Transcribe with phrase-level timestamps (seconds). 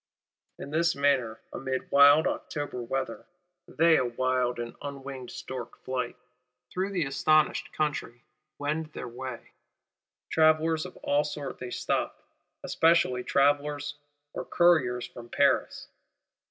[0.57, 3.27] In this manner, amid wild October weather,
[3.67, 6.15] they a wild unwinged stork flight,
[6.71, 8.23] through the astonished country,
[8.57, 9.51] wend their way.
[10.31, 12.19] Travellers of all sorts they stop;
[12.63, 13.93] especially travellers
[14.33, 15.87] or couriers from Paris.